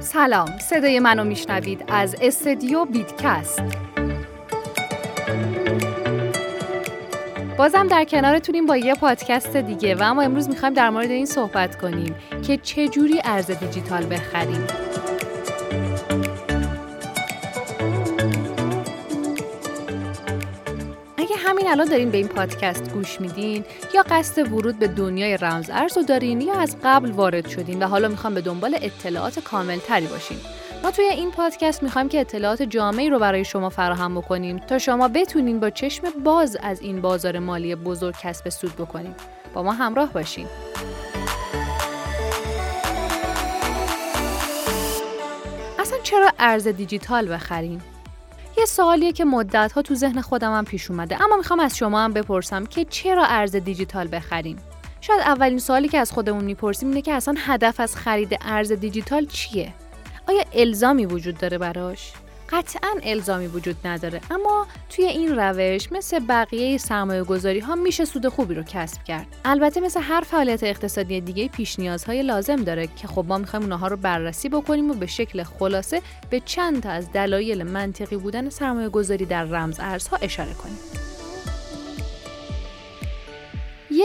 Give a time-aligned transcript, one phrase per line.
[0.00, 3.62] سلام صدای منو میشنوید از استدیو بیتکست.
[7.58, 11.78] بازم در کنارتونیم با یه پادکست دیگه و اما امروز می‌خوایم در مورد این صحبت
[11.78, 12.14] کنیم
[12.46, 14.66] که چجوری ارز دیجیتال بخریم.
[21.50, 23.64] همین الان دارین به این پادکست گوش میدین
[23.94, 27.86] یا قصد ورود به دنیای رمز ارز رو دارین یا از قبل وارد شدین و
[27.86, 30.36] حالا می‌خوام به دنبال اطلاعات کامل تری باشین.
[30.82, 35.08] ما توی این پادکست می‌خوایم که اطلاعات جامعی رو برای شما فراهم بکنیم تا شما
[35.08, 39.14] بتونین با چشم باز از این بازار مالی بزرگ کسب سود بکنیم
[39.54, 40.46] با ما همراه باشین.
[45.78, 47.82] اصلا چرا ارز دیجیتال بخریم؟
[48.60, 51.22] یه سوالیه که مدت ها تو ذهن خودم هم پیش اومده.
[51.22, 54.56] اما می‌خوام از شما هم بپرسم که چرا ارز دیجیتال بخریم؟
[55.00, 59.26] شاید اولین سوالی که از خودمون می‌پرسیم اینه که اصلا هدف از خرید ارز دیجیتال
[59.26, 59.74] چیه؟
[60.28, 62.12] آیا الزامی وجود داره براش؟
[62.52, 64.20] قطعا الزامی وجود نداره.
[64.30, 69.26] اما توی این روش مثل بقیه سرمایه گذاری ها میشه سود خوبی رو کسب کرد.
[69.44, 73.88] البته مثل هر فعالیت اقتصادی دیگه پیش نیازهای لازم داره که خب ما می‌خوایم اونها
[73.88, 78.88] رو بررسی بکنیم و به شکل خلاصه به چند تا از دلایل منطقی بودن سرمایه
[78.88, 80.99] گذاری در رمز ارزها اشاره کنیم.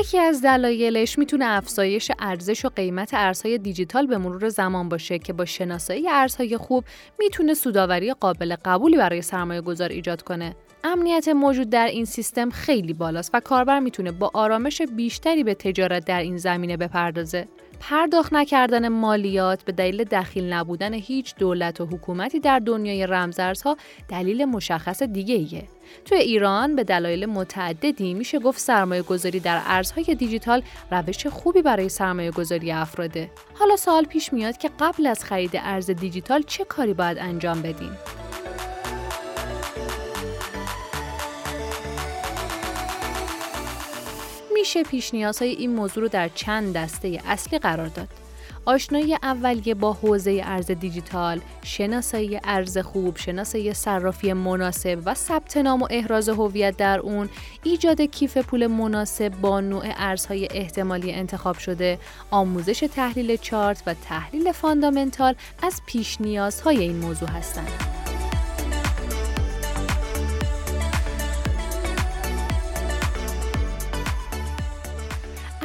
[0.00, 5.32] یکی از دلایلش می‌تونه افزایش ارزش و قیمت ارزهای دیجیتال به مرور زمان باشه که
[5.32, 6.84] با شناسایی ارزهای خوب
[7.18, 10.56] می‌تونه سوداوری قابل قبولی برای سرمایه گذار ایجاد کنه.
[10.84, 16.04] امنیت موجود در این سیستم خیلی بالاست و کاربر می‌تونه با آرامش بیشتری به تجارت
[16.04, 17.48] در این زمینه بپردازه.
[17.84, 23.76] پرداخت نکردن مالیات به دلیل دخیل نبودن هیچ دولت و حکومتی در دنیای رمزارزها
[24.08, 25.64] دلیل مشخص دیگه ایه.
[26.04, 31.88] توی ایران به دلایل متعددی میشه گفت سرمایه گذاری در ارزهای دیجیتال روش خوبی برای
[31.88, 33.30] سرمایه گذاری افراده.
[33.54, 37.98] حالا سوال پیش میاد که قبل از خرید ارز دیجیتال چه کاری باید انجام بدیم؟
[44.62, 48.08] میشه پیش نیازهای این موضوع رو در چند دسته اصلی قرار داد.
[48.64, 55.82] آشنایی اولیه با حوزه ارز دیجیتال، شناسایی ارز خوب، شناسایی صرافی مناسب و ثبت نام
[55.82, 57.28] و احراز هویت در اون،
[57.62, 61.98] ایجاد کیف پول مناسب با نوع ارزهای احتمالی انتخاب شده،
[62.30, 68.01] آموزش تحلیل چارت و تحلیل فاندامنتال از پیش نیازهای این موضوع هستند.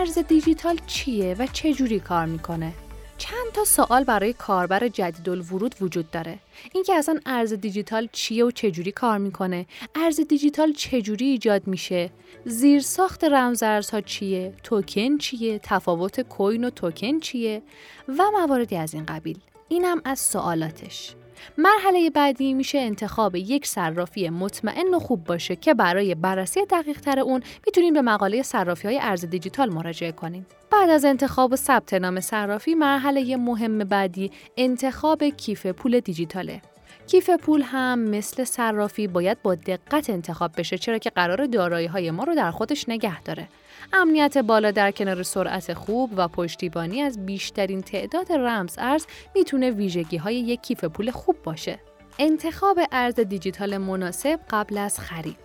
[0.00, 2.72] ارز دیجیتال چیه و چه جوری کار می‌کنه؟
[3.18, 6.38] چند تا سوال برای کاربر جدید ورود وجود داره.
[6.72, 12.10] اینکه اصلا ارز دیجیتال چیه و چجوری کار می‌کنه؟ ارز دیجیتال چجوری ایجاد میشه؟
[12.44, 17.62] زیر ساخت رمزارزها چیه؟ توکن چیه؟ تفاوت کوین و توکن چیه؟
[18.08, 19.38] و مواردی از این قبیل.
[19.68, 21.14] اینم از سوالاتش.
[21.58, 27.20] مرحله بعدی میشه انتخاب یک صرافی مطمئن و خوب باشه که برای بررسی دقیق تر
[27.20, 30.46] اون می‌تونیم به مقاله صرافی های ارز دیجیتال مراجعه کنیم.
[30.70, 36.62] بعد از انتخاب و ثبت نام صرافی مرحله مهم بعدی انتخاب کیف پول دیجیتاله.
[37.10, 42.10] کیف پول هم مثل صرافی باید با دقت انتخاب بشه چرا که قرار دارایی های
[42.10, 43.48] ما رو در خودش نگه داره.
[43.92, 50.16] امنیت بالا در کنار سرعت خوب و پشتیبانی از بیشترین تعداد رمز ارز می‌تونه ویژگی
[50.16, 51.78] های یک کیف پول خوب باشه.
[52.18, 55.36] انتخاب ارز دیجیتال مناسب قبل از خرید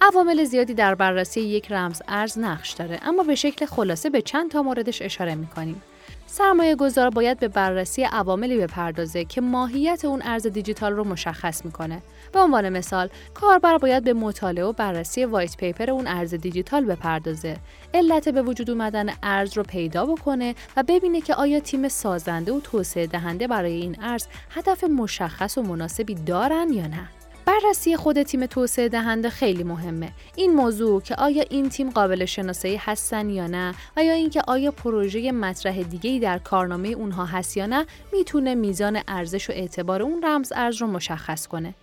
[0.00, 4.50] عوامل زیادی در بررسی یک رمز ارز نقش داره اما به شکل خلاصه به چند
[4.50, 5.82] تا موردش اشاره می‌کنیم.
[6.26, 12.02] سرمایه گذار باید به بررسی عواملی بپردازه که ماهیت اون ارز دیجیتال رو مشخص می‌کنه.
[12.32, 17.56] به عنوان مثال، کاربر باید به مطالعه و بررسی وایت پیپر اون ارز دیجیتال بپردازه.
[17.94, 22.60] علت به وجود اومدن ارز رو پیدا بکنه و ببینه که آیا تیم سازنده و
[22.60, 27.08] توسعه دهنده برای این ارز هدف مشخص و مناسبی دارن یا نه.
[27.46, 30.12] بررسی خود تیم توسعه دهنده خیلی مهمه.
[30.36, 34.70] این موضوع که آیا این تیم قابل شناسایی هستن یا نه و یا اینکه آیا
[34.70, 40.22] پروژه مطرح دیگه در کارنامه اونها هست یا نه می‌تونه میزان ارزش و اعتبار اون
[40.24, 41.74] رمز ارز رو مشخص کنه.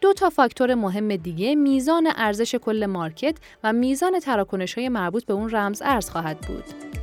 [0.00, 5.34] دو تا فاکتور مهم دیگه میزان ارزش کل مارکت و میزان تراکنش های مربوط به
[5.34, 6.97] اون رمز ارز خواهد بود.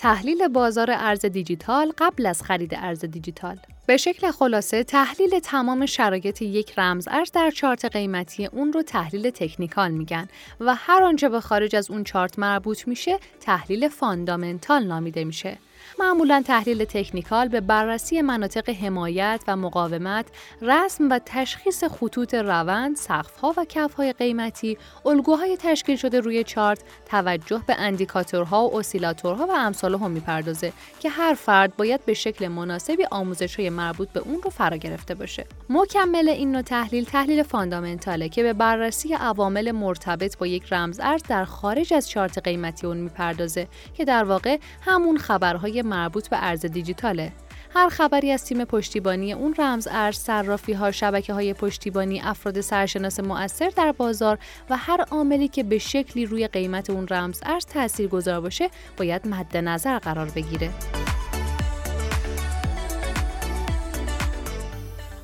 [0.00, 3.56] تحلیل بازار ارز دیجیتال قبل از خرید ارز دیجیتال.
[3.86, 9.30] به شکل خلاصه تحلیل تمام شرایط یک رمز ارز در چارت قیمتی اون رو تحلیل
[9.30, 10.28] تکنیکال میگن
[10.60, 15.58] و هر آنچه به خارج از اون چارت مربوط میشه تحلیل فاندامنتال نامیده میشه.
[15.98, 20.26] معمولا تحلیل تکنیکال به بررسی مناطق حمایت و مقاومت،
[20.62, 27.62] رسم و تشخیص خطوط روند، سقف‌ها و کف‌های قیمتی، الگوهای تشکیل شده روی چارت، توجه
[27.66, 33.70] به اندیکاتورها و اسیلاتورها و امثالهم می‌پردازه که هر فرد باید به شکل مناسبی آموزش‌های
[33.70, 35.46] مربوط به اون رو فرا گرفته باشه.
[35.70, 41.22] مکمل این نوع تحلیل تحلیل فاندامنتاله که به بررسی عوامل مرتبط با یک رمز ارز
[41.28, 46.66] در خارج از چارت قیمتی اون می‌پردازه که در واقع همون خبرهای مربوط به ارز
[46.66, 47.32] دیجیتاله.
[47.74, 53.20] هر خبری از تیم پشتیبانی اون رمز ارز، صرافی ها، شبکه های پشتیبانی، افراد سرشناس
[53.20, 54.38] مؤثر در بازار
[54.70, 59.28] و هر عاملی که به شکلی روی قیمت اون رمز ارز تأثیر گذار باشه باید
[59.28, 60.70] مد نظر قرار بگیره.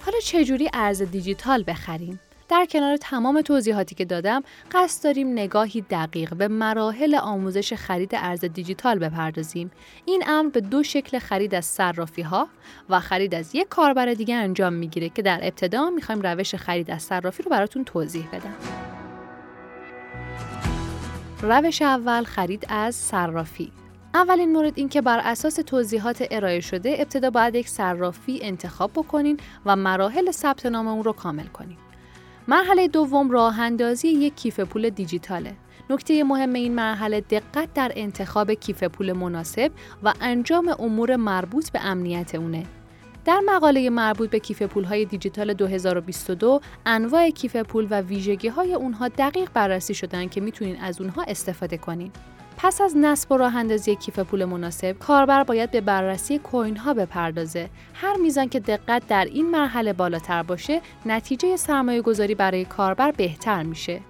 [0.05, 6.34] حالا چجوری ارز دیجیتال بخریم؟ در کنار تمام توضیحاتی که دادم قصد داریم نگاهی دقیق
[6.34, 9.70] به مراحل آموزش خرید ارز دیجیتال بپردازیم.
[10.04, 12.48] این امر به دو شکل خرید از صرافی ها
[12.88, 17.02] و خرید از یک کاربر دیگه انجام می‌گیره که در ابتدا می‌خوایم روش خرید از
[17.02, 18.54] صرافی رو براتون توضیح بدم.
[21.43, 23.72] روش اول خرید از صرافی.
[24.14, 29.40] اولین مورد این که بر اساس توضیحات ارائه شده ابتدا باید یک صرافی انتخاب بکنین
[29.66, 31.76] و مراحل ثبت نام اون رو کامل کنین.
[32.48, 35.56] مرحله دوم راه اندازی یک کیف پول دیجیتاله.
[35.90, 39.72] نکته مهم این مرحله دقت در انتخاب کیف پول مناسب
[40.02, 42.66] و انجام امور مربوط به امنیت اونه.
[43.25, 48.75] در مقاله مربوط به کیف پول های دیجیتال 2022 انواع کیف پول و ویژگی های
[48.75, 52.10] اونها دقیق بررسی شدن که می‌تونین از اونها استفاده کنین.
[52.58, 56.94] پس از نصب و راه اندازی کیف پول مناسب، کاربر باید به بررسی کوین ها
[56.94, 57.70] بپردازه.
[57.94, 63.62] هر میزان که دقت در این مرحله بالاتر باشه، نتیجه سرمایه گذاری برای کاربر بهتر
[63.62, 64.00] میشه.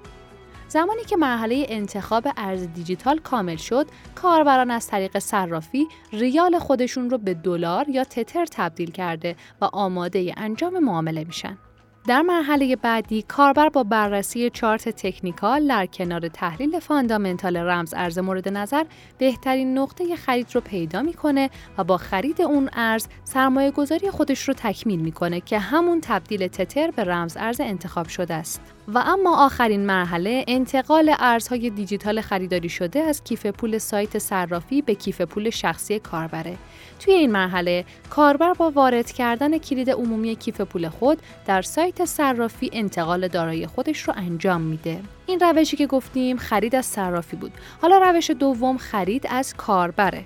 [0.68, 7.18] زمانی که مرحله انتخاب ارز دیجیتال کامل شد، کاربران از طریق صرافی ریال خودشون رو
[7.18, 11.58] به دلار یا تتر تبدیل کرده و آماده انجام معامله میشن.
[12.06, 18.48] در مرحله بعدی کاربر با بررسی چارت تکنیکال در کنار تحلیل فاندامنتال رمز ارز مورد
[18.48, 18.84] نظر
[19.18, 24.54] بهترین نقطه خرید رو پیدا می‌کنه و با خرید اون ارز سرمایه گذاری خودش رو
[24.54, 28.75] تکمیل می‌کنه که همون تبدیل تتر به رمز ارز انتخاب شده است.
[28.88, 34.94] و اما آخرین مرحله انتقال ارزهای دیجیتال خریداری شده از کیف پول سایت صرافی به
[34.94, 36.56] کیف پول شخصی کاربره.
[37.00, 42.70] توی این مرحله کاربر با وارد کردن کلید عمومی کیف پول خود در سایت صرافی
[42.72, 45.00] انتقال دارایی خودش رو انجام میده.
[45.26, 47.52] این روشی که گفتیم خرید از صرافی بود.
[47.82, 50.24] حالا روش دوم خرید از کاربره.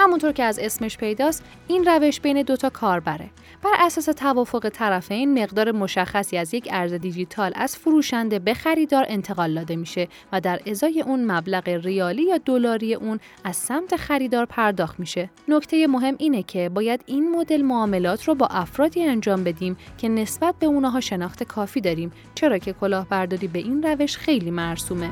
[0.00, 3.30] همونطور که از اسمش پیداست این روش بین دوتا کاربره.
[3.62, 9.54] بر اساس توافق طرفین مقدار مشخصی از یک ارز دیجیتال از فروشنده به خریدار انتقال
[9.54, 15.00] داده میشه و در ازای اون مبلغ ریالی یا دلاری اون از سمت خریدار پرداخت
[15.00, 15.30] میشه.
[15.48, 20.54] نکته مهم اینه که باید این مدل معاملات رو با افرادی انجام بدیم که نسبت
[20.58, 25.10] به اونها شناخت کافی داریم چرا که کلاهبرداری به این روش خیلی مرسومه.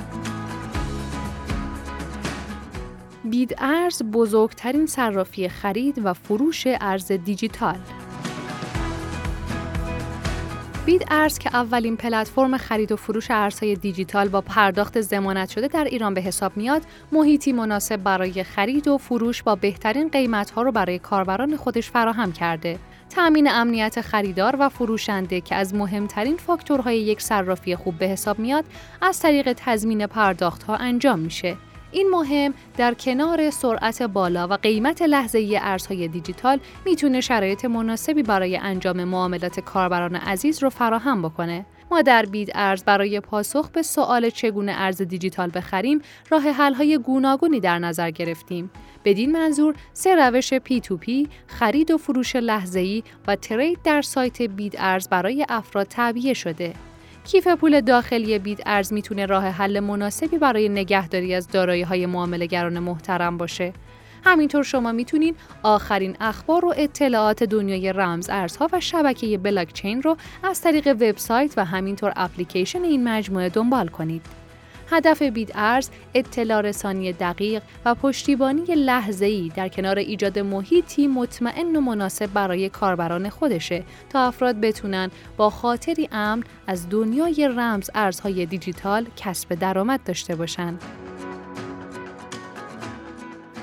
[3.31, 7.77] بید ارز بزرگترین صرافی خرید و فروش ارز دیجیتال
[10.87, 15.85] بید ارز که اولین پلتفرم خرید و فروش ارزهای دیجیتال با پرداخت زمانت شده در
[15.85, 16.83] ایران به حساب میاد،
[17.13, 22.79] محیطی مناسب برای خرید و فروش با بهترین قیمتها رو برای کاربران خودش فراهم کرده.
[23.11, 28.65] تأمین امنیت خریدار و فروشنده که از مهمترین فاکتورهای یک صرافی خوب به حساب میاد،
[29.03, 31.57] از طریق تضمین پرداختها انجام میشه.
[31.93, 38.23] این مهم در کنار سرعت بالا و قیمت لحظه ای ارزهای دیجیتال می‌تونه شرایط مناسبی
[38.23, 41.67] برای انجام معاملات کاربران عزیز رو فراهم بکنه.
[41.91, 46.99] ما در بید ارز برای پاسخ به سوال چگونه ارز دیجیتال بخریم راه حل های
[46.99, 48.71] گوناگونی در نظر گرفتیم.
[49.05, 52.37] بدین منظور سه روش P2P، خرید و فروش
[52.77, 56.75] ای و ترید در سایت بید ارز برای افراد تعبیه شده.
[57.29, 62.79] کیف پول داخلی بید ارز می‌تونه راه حل مناسبی برای نگهداری از دارایی های معاملهگران
[62.79, 63.73] محترم باشه.
[64.25, 70.61] همینطور شما می‌تونین آخرین اخبار و اطلاعات دنیای رمز ارزها و شبکه بلاکچین رو از
[70.61, 74.38] طریق وبسایت و همینطور اپلیکیشن این مجموعه دنبال کنید.
[74.91, 81.81] هدف بیت ارز اطلاع رسانی دقیق و پشتیبانی لحظه‌ای در کنار ایجاد محیطی مطمئن و
[81.81, 89.07] مناسب برای کاربران خودشه تا افراد بتونن با خاطری امن از دنیای رمز ارزهای دیجیتال
[89.17, 90.83] کسب درآمد داشته باشند.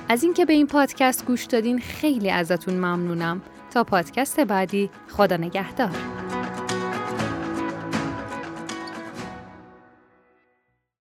[0.09, 3.41] از اینکه به این پادکست گوش دادین خیلی ازتون ممنونم
[3.73, 6.14] تا پادکست بعدی خدا نگهدار